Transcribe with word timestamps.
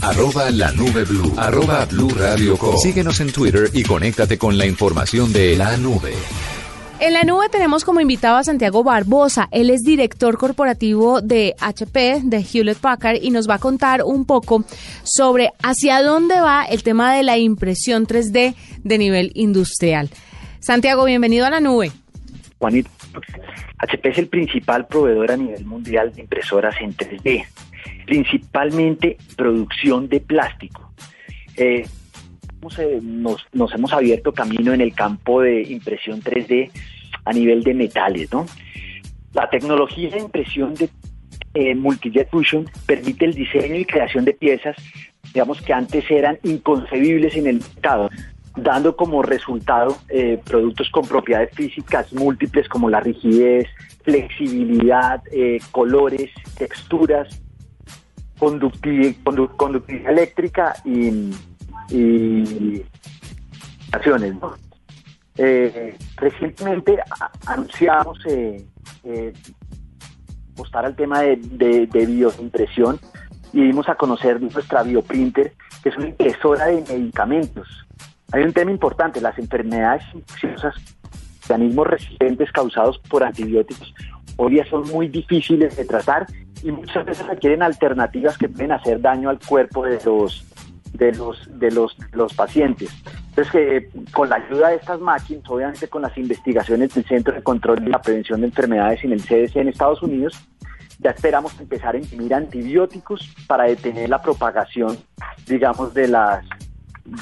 Arroba 0.00 0.50
la 0.50 0.70
nube 0.72 1.04
blue. 1.04 1.32
Arroba 1.36 1.84
blue 1.86 2.10
radio 2.10 2.56
com. 2.56 2.76
Síguenos 2.76 3.20
en 3.20 3.32
Twitter 3.32 3.70
y 3.72 3.82
conéctate 3.82 4.38
con 4.38 4.56
la 4.58 4.66
información 4.66 5.32
de 5.32 5.56
la 5.56 5.76
nube. 5.76 6.12
En 6.98 7.12
la 7.12 7.24
nube 7.24 7.48
tenemos 7.50 7.84
como 7.84 8.00
invitado 8.00 8.36
a 8.36 8.44
Santiago 8.44 8.82
Barbosa. 8.82 9.48
Él 9.50 9.70
es 9.70 9.82
director 9.82 10.38
corporativo 10.38 11.20
de 11.20 11.54
HP, 11.60 12.22
de 12.24 12.38
Hewlett 12.38 12.78
Packard, 12.78 13.18
y 13.20 13.30
nos 13.30 13.48
va 13.48 13.54
a 13.54 13.58
contar 13.58 14.02
un 14.02 14.24
poco 14.24 14.64
sobre 15.02 15.50
hacia 15.62 16.02
dónde 16.02 16.40
va 16.40 16.64
el 16.64 16.82
tema 16.82 17.14
de 17.14 17.22
la 17.22 17.36
impresión 17.36 18.06
3D 18.06 18.54
de 18.82 18.98
nivel 18.98 19.32
industrial. 19.34 20.08
Santiago, 20.60 21.04
bienvenido 21.04 21.46
a 21.46 21.50
la 21.50 21.60
nube. 21.60 21.92
Juanito, 22.58 22.90
HP 23.78 24.08
es 24.08 24.18
el 24.18 24.28
principal 24.28 24.86
proveedor 24.86 25.32
a 25.32 25.36
nivel 25.36 25.66
mundial 25.66 26.12
de 26.14 26.22
impresoras 26.22 26.76
en 26.80 26.96
3D, 26.96 27.44
principalmente 28.06 29.16
producción 29.36 30.08
de 30.08 30.20
plástico. 30.20 30.92
Eh, 31.56 31.86
nos, 33.02 33.46
nos, 33.52 33.74
hemos 33.74 33.92
abierto 33.92 34.32
camino 34.32 34.72
en 34.72 34.80
el 34.80 34.94
campo 34.94 35.40
de 35.40 35.62
impresión 35.62 36.20
3D 36.20 36.70
a 37.24 37.32
nivel 37.32 37.62
de 37.62 37.74
metales, 37.74 38.32
¿no? 38.32 38.46
La 39.32 39.48
tecnología 39.50 40.10
de 40.10 40.18
impresión 40.18 40.74
de 40.74 40.88
eh, 41.54 41.74
Multijet 41.74 42.30
Fusion 42.30 42.68
permite 42.86 43.24
el 43.24 43.34
diseño 43.34 43.76
y 43.76 43.84
creación 43.84 44.24
de 44.24 44.32
piezas, 44.32 44.76
digamos 45.32 45.60
que 45.62 45.72
antes 45.72 46.10
eran 46.10 46.38
inconcebibles 46.42 47.36
en 47.36 47.46
el 47.46 47.56
mercado, 47.56 48.08
dando 48.56 48.96
como 48.96 49.22
resultado 49.22 49.96
eh, 50.08 50.40
productos 50.44 50.88
con 50.90 51.06
propiedades 51.06 51.54
físicas 51.54 52.12
múltiples 52.12 52.68
como 52.68 52.88
la 52.88 53.00
rigidez, 53.00 53.66
flexibilidad, 54.02 55.22
eh, 55.32 55.58
colores, 55.70 56.30
texturas, 56.56 57.42
conductividad 58.38 60.10
eléctrica 60.10 60.74
y 60.84 61.32
y 61.90 62.84
acciones. 63.92 64.34
Eh, 65.38 65.96
recientemente 66.16 66.98
anunciamos 67.46 68.18
eh, 68.26 68.64
eh, 69.04 69.32
apostar 70.54 70.86
al 70.86 70.96
tema 70.96 71.20
de, 71.20 71.36
de, 71.36 72.06
bioimpresión 72.06 72.98
y 73.52 73.62
dimos 73.62 73.88
a 73.88 73.94
conocer 73.96 74.40
nuestra 74.40 74.82
bioprinter, 74.82 75.52
que 75.82 75.90
es 75.90 75.96
una 75.96 76.08
impresora 76.08 76.66
de 76.66 76.82
medicamentos. 76.88 77.68
Hay 78.32 78.42
un 78.42 78.52
tema 78.52 78.70
importante, 78.70 79.20
las 79.20 79.38
enfermedades 79.38 80.02
infecciosas, 80.14 80.74
organismos 81.48 81.86
resistentes 81.86 82.50
causados 82.50 82.98
por 83.10 83.22
antibióticos, 83.22 83.94
hoy 84.36 84.54
día 84.54 84.64
son 84.68 84.88
muy 84.88 85.08
difíciles 85.08 85.76
de 85.76 85.84
tratar 85.84 86.26
y 86.62 86.72
muchas 86.72 87.04
veces 87.04 87.26
requieren 87.26 87.62
alternativas 87.62 88.38
que 88.38 88.48
pueden 88.48 88.72
hacer 88.72 89.00
daño 89.00 89.30
al 89.30 89.38
cuerpo 89.38 89.84
de 89.84 90.00
los 90.04 90.44
de 90.92 91.12
los, 91.12 91.58
de 91.58 91.70
los, 91.70 91.96
los 92.12 92.32
pacientes. 92.34 92.90
Entonces, 93.28 93.52
que 93.52 93.88
con 94.12 94.30
la 94.30 94.36
ayuda 94.36 94.70
de 94.70 94.76
estas 94.76 95.00
máquinas, 95.00 95.44
obviamente 95.48 95.88
con 95.88 96.02
las 96.02 96.16
investigaciones 96.16 96.94
del 96.94 97.04
Centro 97.04 97.34
de 97.34 97.42
Control 97.42 97.82
y 97.86 97.90
la 97.90 98.00
Prevención 98.00 98.40
de 98.40 98.46
Enfermedades 98.46 99.04
en 99.04 99.12
el 99.12 99.20
CDC 99.22 99.56
en 99.56 99.68
Estados 99.68 100.02
Unidos, 100.02 100.48
ya 100.98 101.10
esperamos 101.10 101.58
empezar 101.60 101.94
a 101.94 101.98
imprimir 101.98 102.32
antibióticos 102.32 103.34
para 103.46 103.64
detener 103.64 104.08
la 104.08 104.22
propagación, 104.22 104.96
digamos, 105.46 105.92
de 105.92 106.08
las, 106.08 106.46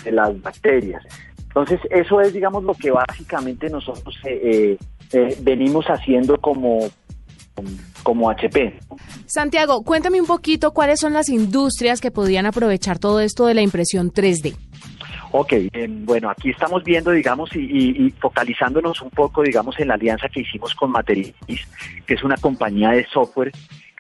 de 0.05 0.13
las 0.13 0.41
bacterias. 0.41 1.03
Entonces, 1.49 1.81
eso 1.91 2.21
es, 2.21 2.33
digamos, 2.33 2.63
lo 2.63 2.75
que 2.75 2.91
básicamente 2.91 3.69
nosotros 3.69 4.17
eh, 4.25 4.79
eh, 5.13 5.39
venimos 5.41 5.87
haciendo 5.87 6.41
como, 6.41 6.89
como 8.03 8.31
HP. 8.31 8.79
Santiago, 9.27 9.83
cuéntame 9.83 10.21
un 10.21 10.27
poquito 10.27 10.73
cuáles 10.73 11.01
son 11.01 11.13
las 11.13 11.29
industrias 11.29 12.01
que 12.01 12.11
podían 12.11 12.47
aprovechar 12.47 12.99
todo 12.99 13.21
esto 13.21 13.47
de 13.47 13.55
la 13.55 13.63
impresión 13.63 14.13
3D. 14.13 14.57
Ok, 15.33 15.53
bueno, 16.05 16.31
aquí 16.31 16.51
estamos 16.51 16.85
viendo, 16.85 17.11
digamos, 17.11 17.51
y, 17.57 18.09
focalizándonos 18.21 19.03
un 19.03 19.11
poco, 19.11 19.43
digamos, 19.43 19.79
en 19.81 19.89
la 19.89 19.95
alianza 19.95 20.29
que 20.29 20.43
hicimos 20.43 20.75
con 20.77 20.93
Materialis, 20.93 21.67
que 22.07 22.15
es 22.15 22.23
una 22.23 22.37
compañía 22.37 22.91
de 22.91 23.05
software 23.07 23.51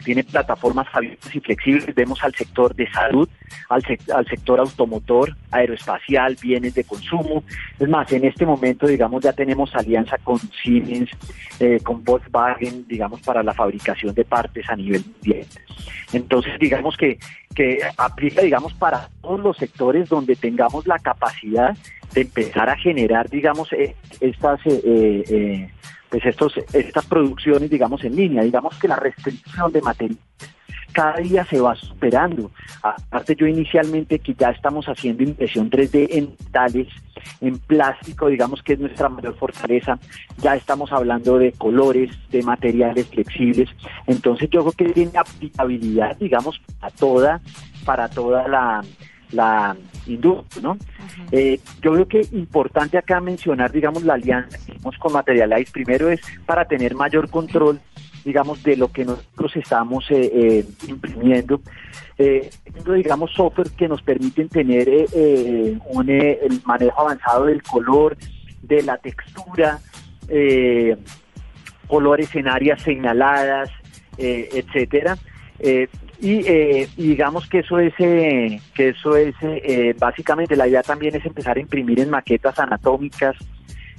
tiene 0.05 0.23
plataformas 0.23 0.87
abiertas 0.93 1.35
y 1.35 1.41
flexibles. 1.41 1.95
Vemos 1.95 2.23
al 2.23 2.35
sector 2.35 2.75
de 2.75 2.89
salud, 2.91 3.29
al, 3.69 3.83
al 4.15 4.27
sector 4.27 4.61
automotor, 4.61 5.35
aeroespacial, 5.51 6.37
bienes 6.41 6.75
de 6.75 6.85
consumo. 6.85 7.43
Es 7.79 7.89
más, 7.89 8.13
en 8.13 8.25
este 8.25 8.47
momento, 8.47 8.87
digamos, 8.87 9.23
ya 9.25 9.33
tenemos 9.33 9.75
alianza 9.75 10.19
con 10.19 10.39
Siemens, 10.63 11.11
eh, 11.59 11.81
con 11.83 12.05
Volkswagen, 12.05 12.87
digamos, 12.87 13.21
para 13.23 13.43
la 13.43 13.55
fabricación 13.55 14.15
de 14.15 14.25
partes 14.25 14.69
a 14.69 14.77
nivel 14.77 15.05
mundial. 15.05 15.47
Entonces, 16.13 16.53
digamos 16.61 16.97
que, 16.97 17.19
que 17.55 17.81
aplica, 17.97 18.43
digamos, 18.43 18.75
para 18.75 19.09
todos 19.23 19.41
los 19.41 19.57
sectores 19.57 20.09
donde 20.09 20.37
tengamos 20.37 20.87
la 20.87 20.99
capacidad 20.99 21.77
de 22.13 22.21
empezar 22.21 22.69
a 22.69 22.77
generar, 22.77 23.29
digamos, 23.29 23.73
eh, 23.73 23.97
estas... 24.21 24.61
Eh, 24.67 25.25
eh 25.29 25.71
pues 26.15 26.27
estos, 26.27 26.55
estas 26.73 27.05
producciones, 27.07 27.69
digamos, 27.69 28.05
en 28.05 28.15
línea. 28.15 28.45
Digamos 28.45 28.79
que 28.79 28.87
la 28.87 28.95
restricción 28.95 29.73
de 29.73 29.83
materiales 29.83 30.23
cada 30.93 31.17
día 31.17 31.45
se 31.45 31.61
va 31.61 31.75
superando. 31.75 32.53
Aparte 32.81 33.35
yo 33.35 33.49
inicialmente 33.49 34.21
que 34.21 34.33
ya 34.35 34.51
estamos 34.51 34.87
haciendo 34.87 35.25
impresión 35.25 35.69
3D 35.69 36.07
en 36.13 36.37
metales, 36.39 36.87
en 37.41 37.59
plástico, 37.59 38.29
digamos 38.29 38.63
que 38.63 38.75
es 38.75 38.79
nuestra 38.79 39.09
mayor 39.09 39.37
fortaleza, 39.37 39.99
ya 40.41 40.55
estamos 40.55 40.93
hablando 40.93 41.37
de 41.37 41.51
colores, 41.51 42.13
de 42.31 42.45
materiales 42.45 43.09
flexibles, 43.09 43.69
entonces 44.07 44.49
yo 44.51 44.61
creo 44.61 44.73
que 44.73 44.95
tiene 44.95 45.19
aplicabilidad, 45.19 46.17
digamos, 46.17 46.61
a 46.81 46.91
toda, 46.91 47.41
para 47.85 48.09
toda 48.09 48.47
la 49.33 49.77
industria, 50.07 50.63
¿no? 50.63 50.79
Eh, 51.31 51.61
yo 51.83 51.93
creo 51.93 52.09
que 52.09 52.27
importante 52.33 52.99
acá 52.99 53.21
mencionar, 53.21 53.73
digamos, 53.73 54.03
la 54.05 54.15
alianza 54.15 54.59
que 54.59 54.73
tenemos 54.73 54.97
con 54.99 55.13
Materialize, 55.13 55.73
primero 55.73 56.09
es 56.11 56.21
para 56.47 56.65
tener 56.67 56.95
mayor 56.95 57.29
control, 57.31 57.81
digamos, 58.25 58.63
de 58.63 58.77
lo 58.77 58.89
que 58.89 59.05
nosotros 59.05 59.57
estamos 59.57 60.11
eh, 60.11 60.31
eh, 60.33 60.65
imprimiendo, 60.89 61.61
digamos, 62.95 63.33
software 63.33 63.71
que 63.71 63.89
nos 63.89 64.03
permiten 64.03 64.49
tener 64.49 64.89
un 65.87 66.09
el 66.09 66.61
manejo 66.65 67.01
avanzado 67.01 67.47
del 67.47 67.63
color, 67.63 68.17
de 68.63 68.83
la 68.83 68.97
textura, 68.99 69.81
colores 71.87 72.35
en 72.35 72.49
áreas 72.49 72.81
señaladas, 72.83 73.71
etcétera. 74.17 75.19
Eh, 76.23 76.89
y, 76.97 77.09
digamos 77.09 77.49
que 77.49 77.61
eso 77.61 77.79
es, 77.79 77.93
eh, 77.99 78.61
que 78.75 78.91
eso 78.91 79.17
es 79.17 79.35
eh, 79.43 79.95
básicamente 79.99 80.57
la 80.57 80.69
idea 80.69 80.83
también 80.83 81.15
es 81.15 81.25
empezar 81.27 81.57
a 81.57 81.61
imprimir 81.61 82.01
en 82.01 82.11
maquetas 82.11 82.59
anatómicas 82.59 83.37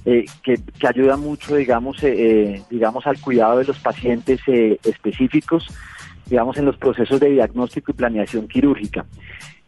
que, 0.04 0.60
que 0.80 0.88
ayuda 0.88 1.18
mucho, 1.18 1.56
digamos, 1.56 1.98
digamos 2.70 3.08
al 3.08 3.20
cuidado 3.20 3.58
de 3.58 3.66
los 3.66 3.80
pacientes 3.80 4.40
específicos, 4.84 5.68
digamos 6.28 6.58
en 6.58 6.66
los 6.66 6.78
procesos 6.78 7.20
de 7.20 7.32
diagnóstico 7.32 7.90
y 7.90 7.96
planeación 7.96 8.48
quirúrgica. 8.48 9.04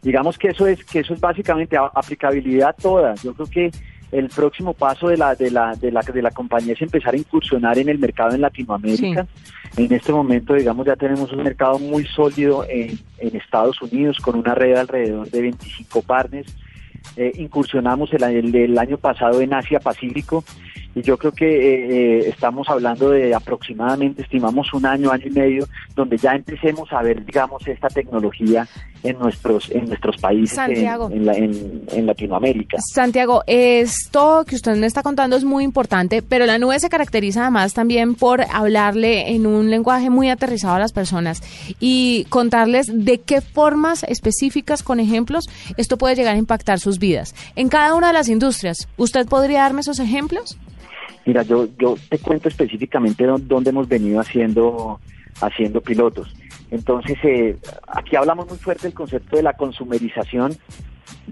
Digamos 0.00 0.38
que 0.38 0.50
eso 0.50 0.68
es 0.68 0.84
que 0.84 1.00
eso 1.00 1.12
es 1.12 1.18
básicamente 1.18 1.76
aplicabilidad 1.76 2.76
toda. 2.80 3.16
Yo 3.16 3.34
creo 3.34 3.50
que 3.50 3.70
el 4.10 4.28
próximo 4.28 4.72
paso 4.72 5.08
de 5.08 5.16
la, 5.16 5.34
de 5.34 5.50
la, 5.50 5.74
de 5.74 5.92
la, 5.92 6.00
de 6.00 6.22
la 6.22 6.30
compañía 6.30 6.72
es 6.72 6.82
empezar 6.82 7.14
a 7.14 7.18
incursionar 7.18 7.78
en 7.78 7.88
el 7.88 7.98
mercado 7.98 8.34
en 8.34 8.40
Latinoamérica. 8.40 9.26
En 9.76 9.92
este 9.92 10.12
momento, 10.12 10.54
digamos, 10.54 10.86
ya 10.86 10.96
tenemos 10.96 11.30
un 11.32 11.42
mercado 11.42 11.78
muy 11.78 12.06
sólido 12.06 12.64
en, 12.68 12.98
en 13.18 13.36
Estados 13.36 13.80
Unidos 13.82 14.18
con 14.18 14.36
una 14.36 14.54
red 14.54 14.74
de 14.74 14.80
alrededor 14.80 15.30
de 15.30 15.42
25 15.42 16.02
partners. 16.02 16.56
Eh, 17.16 17.32
incursionamos 17.36 18.12
el, 18.12 18.54
el, 18.54 18.78
año 18.78 18.98
pasado 18.98 19.40
en 19.40 19.54
Asia 19.54 19.78
Pacífico 19.78 20.44
y 20.94 21.02
yo 21.02 21.16
creo 21.16 21.32
que 21.32 21.46
eh, 21.46 21.86
eh, 21.90 22.28
estamos 22.28 22.68
hablando 22.68 23.10
de 23.10 23.34
aproximadamente, 23.34 24.22
estimamos 24.22 24.72
un 24.72 24.84
año, 24.84 25.12
año 25.12 25.26
y 25.26 25.30
medio, 25.30 25.68
donde 25.94 26.16
ya 26.16 26.34
empecemos 26.34 26.92
a 26.92 27.02
ver, 27.02 27.24
digamos, 27.24 27.66
esta 27.68 27.88
tecnología 27.88 28.66
en 29.02 29.18
nuestros 29.18 29.70
en 29.70 29.86
nuestros 29.86 30.16
países 30.16 30.58
En, 30.58 32.06
Latinoamérica. 32.06 32.78
Santiago, 32.94 33.42
esto 33.46 34.44
que 34.46 34.56
usted 34.56 34.76
me 34.76 34.86
está 34.86 35.02
contando 35.02 35.36
es 35.36 35.44
muy 35.44 35.64
importante, 35.64 36.22
pero 36.22 36.46
la 36.46 36.58
nube 36.58 36.78
se 36.80 36.88
caracteriza 36.88 37.42
además 37.42 37.74
también 37.74 38.14
por 38.14 38.42
hablarle 38.50 39.30
en 39.30 39.46
un 39.46 39.70
lenguaje 39.70 40.10
muy 40.10 40.30
aterrizado 40.30 40.76
a 40.76 40.78
las 40.78 40.92
personas 40.92 41.42
y 41.80 42.26
contarles 42.28 42.86
de 42.92 43.18
qué 43.18 43.40
formas 43.40 44.04
específicas, 44.04 44.82
con 44.82 45.00
ejemplos, 45.00 45.48
esto 45.76 45.98
puede 45.98 46.14
llegar 46.16 46.34
a 46.34 46.38
impactar 46.38 46.78
sus 46.78 46.98
vidas. 46.98 47.34
En 47.56 47.68
cada 47.68 47.94
una 47.94 48.08
de 48.08 48.12
las 48.12 48.28
industrias, 48.28 48.88
¿usted 48.96 49.26
podría 49.26 49.62
darme 49.62 49.80
esos 49.80 49.98
ejemplos? 49.98 50.58
Mira, 51.26 51.42
yo, 51.42 51.68
yo 51.78 51.96
te 52.08 52.18
cuento 52.18 52.48
específicamente 52.48 53.26
dónde 53.26 53.70
hemos 53.70 53.86
venido 53.86 54.20
haciendo, 54.20 54.98
haciendo 55.40 55.80
pilotos. 55.80 56.34
Entonces, 56.70 57.16
eh, 57.22 57.56
aquí 57.86 58.16
hablamos 58.16 58.48
muy 58.48 58.58
fuerte 58.58 58.84
del 58.84 58.94
concepto 58.94 59.36
de 59.36 59.42
la 59.42 59.54
consumerización 59.54 60.56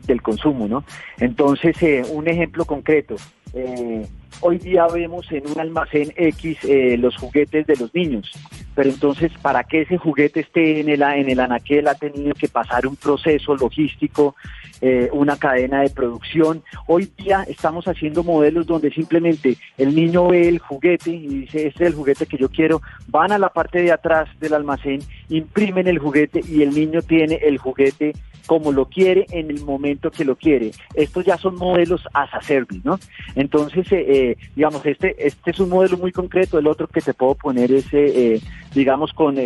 del 0.06 0.22
consumo, 0.22 0.68
¿no? 0.68 0.84
Entonces, 1.18 1.80
eh, 1.82 2.02
un 2.10 2.28
ejemplo 2.28 2.64
concreto. 2.64 3.16
Eh, 3.52 4.06
hoy 4.40 4.58
día 4.58 4.86
vemos 4.86 5.30
en 5.32 5.46
un 5.46 5.60
almacén 5.60 6.12
X 6.16 6.58
los 6.98 7.16
juguetes 7.16 7.66
de 7.66 7.76
los 7.76 7.94
niños. 7.94 8.30
Pero 8.76 8.90
entonces 8.90 9.32
para 9.40 9.64
que 9.64 9.80
ese 9.80 9.96
juguete 9.96 10.40
esté 10.40 10.80
en 10.80 10.90
el, 10.90 11.02
en 11.02 11.30
el 11.30 11.40
anaquel 11.40 11.88
ha 11.88 11.94
tenido 11.94 12.34
que 12.34 12.46
pasar 12.46 12.86
un 12.86 12.94
proceso 12.94 13.56
logístico, 13.56 14.36
eh, 14.82 15.08
una 15.12 15.38
cadena 15.38 15.80
de 15.80 15.88
producción. 15.88 16.62
Hoy 16.86 17.10
día 17.16 17.42
estamos 17.48 17.88
haciendo 17.88 18.22
modelos 18.22 18.66
donde 18.66 18.90
simplemente 18.90 19.56
el 19.78 19.96
niño 19.96 20.28
ve 20.28 20.46
el 20.46 20.58
juguete 20.58 21.10
y 21.10 21.26
dice, 21.26 21.68
este 21.68 21.84
es 21.84 21.90
el 21.90 21.94
juguete 21.94 22.26
que 22.26 22.36
yo 22.36 22.50
quiero, 22.50 22.82
van 23.08 23.32
a 23.32 23.38
la 23.38 23.48
parte 23.48 23.80
de 23.80 23.92
atrás 23.92 24.28
del 24.40 24.52
almacén, 24.52 25.00
imprimen 25.30 25.88
el 25.88 25.98
juguete 25.98 26.42
y 26.46 26.60
el 26.60 26.74
niño 26.74 27.00
tiene 27.00 27.36
el 27.36 27.56
juguete 27.56 28.12
como 28.46 28.72
lo 28.72 28.86
quiere 28.86 29.26
en 29.30 29.50
el 29.50 29.62
momento 29.64 30.10
que 30.10 30.24
lo 30.24 30.36
quiere. 30.36 30.70
Estos 30.94 31.24
ya 31.24 31.36
son 31.36 31.56
modelos 31.56 32.02
as 32.14 32.32
a 32.32 32.40
service, 32.40 32.80
¿no? 32.84 32.98
Entonces, 33.34 33.90
eh, 33.92 34.04
eh, 34.08 34.36
digamos, 34.54 34.84
este, 34.86 35.14
este 35.26 35.50
es 35.50 35.60
un 35.60 35.68
modelo 35.68 35.98
muy 35.98 36.12
concreto. 36.12 36.58
El 36.58 36.68
otro 36.68 36.86
que 36.86 37.00
te 37.00 37.12
puedo 37.12 37.34
poner 37.34 37.72
es, 37.72 37.86
eh, 37.92 38.40
digamos, 38.74 39.12
con, 39.12 39.36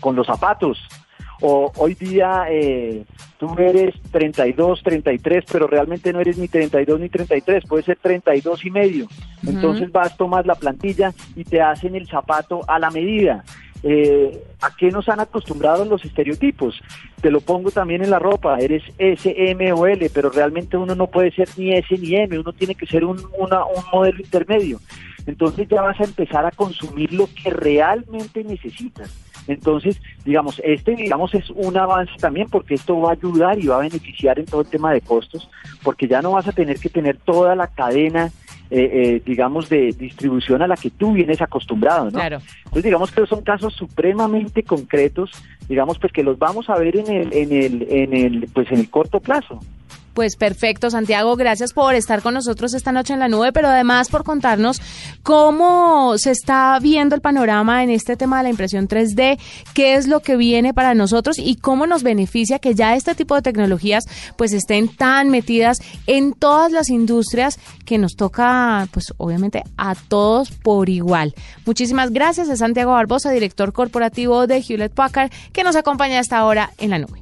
con 0.00 0.16
los 0.16 0.26
zapatos. 0.26 0.78
O 1.44 1.72
hoy 1.76 1.94
día 1.94 2.46
tú 3.36 3.52
eres 3.58 3.96
32, 4.12 4.80
33, 4.84 5.44
pero 5.50 5.66
realmente 5.66 6.12
no 6.12 6.20
eres 6.20 6.38
ni 6.38 6.46
32 6.46 7.00
ni 7.00 7.08
33, 7.08 7.64
puede 7.66 7.82
ser 7.82 7.98
32 8.00 8.64
y 8.64 8.70
medio. 8.70 9.08
Entonces 9.44 9.90
vas, 9.90 10.16
tomas 10.16 10.46
la 10.46 10.54
plantilla 10.54 11.12
y 11.34 11.42
te 11.42 11.60
hacen 11.60 11.96
el 11.96 12.06
zapato 12.06 12.60
a 12.68 12.78
la 12.78 12.90
medida 12.90 13.42
eh, 13.82 14.44
a 14.60 14.74
qué 14.76 14.90
nos 14.90 15.08
han 15.08 15.20
acostumbrado 15.20 15.84
los 15.84 16.04
estereotipos. 16.04 16.80
Te 17.20 17.30
lo 17.30 17.40
pongo 17.40 17.70
también 17.70 18.02
en 18.02 18.10
la 18.10 18.18
ropa, 18.18 18.58
eres 18.58 18.82
S, 18.98 19.34
M 19.36 19.72
o 19.72 19.86
L, 19.86 20.10
pero 20.12 20.30
realmente 20.30 20.76
uno 20.76 20.94
no 20.94 21.08
puede 21.08 21.32
ser 21.32 21.48
ni 21.56 21.72
S 21.72 21.96
ni 21.98 22.14
M, 22.14 22.38
uno 22.38 22.52
tiene 22.52 22.74
que 22.74 22.86
ser 22.86 23.04
un, 23.04 23.18
un 23.18 23.50
modelo 23.92 24.18
intermedio. 24.20 24.80
Entonces 25.26 25.68
ya 25.68 25.82
vas 25.82 26.00
a 26.00 26.04
empezar 26.04 26.44
a 26.46 26.50
consumir 26.50 27.12
lo 27.12 27.28
que 27.42 27.50
realmente 27.50 28.42
necesitas. 28.44 29.10
Entonces, 29.48 30.00
digamos, 30.24 30.60
este, 30.64 30.94
digamos, 30.94 31.34
es 31.34 31.50
un 31.50 31.76
avance 31.76 32.12
también 32.20 32.48
porque 32.48 32.74
esto 32.74 33.00
va 33.00 33.10
a 33.10 33.14
ayudar 33.14 33.58
y 33.58 33.66
va 33.66 33.76
a 33.76 33.80
beneficiar 33.80 34.38
en 34.38 34.46
todo 34.46 34.60
el 34.60 34.68
tema 34.68 34.92
de 34.92 35.00
costos, 35.00 35.48
porque 35.82 36.06
ya 36.06 36.22
no 36.22 36.32
vas 36.32 36.46
a 36.46 36.52
tener 36.52 36.78
que 36.78 36.88
tener 36.88 37.16
toda 37.16 37.56
la 37.56 37.66
cadena 37.66 38.30
eh, 38.74 38.90
eh, 38.92 39.22
digamos, 39.26 39.68
de 39.68 39.92
distribución 39.92 40.62
a 40.62 40.66
la 40.66 40.76
que 40.76 40.88
tú 40.88 41.12
vienes 41.12 41.42
acostumbrado, 41.42 42.06
¿no? 42.06 42.12
Claro. 42.12 42.38
Entonces, 42.58 42.84
digamos 42.84 43.12
que 43.12 43.26
son 43.26 43.42
casos 43.42 43.74
supremamente 43.74 44.62
concretos, 44.62 45.30
digamos, 45.68 45.98
pues 45.98 46.10
que 46.10 46.22
los 46.22 46.38
vamos 46.38 46.70
a 46.70 46.78
ver 46.78 46.96
en 46.96 47.10
el, 47.10 47.32
en 47.34 47.52
el, 47.52 47.86
en 47.90 48.14
el, 48.14 48.48
pues 48.54 48.72
en 48.72 48.78
el 48.78 48.88
corto 48.88 49.20
plazo. 49.20 49.60
Pues 50.14 50.36
perfecto, 50.36 50.90
Santiago, 50.90 51.36
gracias 51.36 51.72
por 51.72 51.94
estar 51.94 52.20
con 52.20 52.34
nosotros 52.34 52.74
esta 52.74 52.92
noche 52.92 53.14
en 53.14 53.18
la 53.18 53.28
nube, 53.28 53.50
pero 53.50 53.68
además 53.68 54.10
por 54.10 54.24
contarnos 54.24 54.80
cómo 55.22 56.18
se 56.18 56.32
está 56.32 56.78
viendo 56.80 57.14
el 57.14 57.22
panorama 57.22 57.82
en 57.82 57.88
este 57.88 58.16
tema 58.16 58.36
de 58.38 58.42
la 58.42 58.50
impresión 58.50 58.88
3D, 58.88 59.38
qué 59.72 59.94
es 59.94 60.08
lo 60.08 60.20
que 60.20 60.36
viene 60.36 60.74
para 60.74 60.94
nosotros 60.94 61.38
y 61.38 61.56
cómo 61.56 61.86
nos 61.86 62.02
beneficia 62.02 62.58
que 62.58 62.74
ya 62.74 62.94
este 62.94 63.14
tipo 63.14 63.34
de 63.34 63.42
tecnologías 63.42 64.04
pues 64.36 64.52
estén 64.52 64.88
tan 64.88 65.30
metidas 65.30 65.78
en 66.06 66.34
todas 66.34 66.70
las 66.72 66.90
industrias 66.90 67.58
que 67.86 67.96
nos 67.96 68.14
toca 68.14 68.86
pues 68.92 69.14
obviamente 69.16 69.62
a 69.78 69.94
todos 69.94 70.50
por 70.50 70.90
igual. 70.90 71.34
Muchísimas 71.64 72.10
gracias 72.10 72.50
a 72.50 72.56
Santiago 72.56 72.92
Barbosa, 72.92 73.30
director 73.30 73.72
corporativo 73.72 74.46
de 74.46 74.58
Hewlett 74.58 74.92
Packard, 74.92 75.30
que 75.54 75.64
nos 75.64 75.74
acompaña 75.74 76.18
hasta 76.18 76.36
ahora 76.36 76.70
en 76.76 76.90
la 76.90 76.98
nube. 76.98 77.21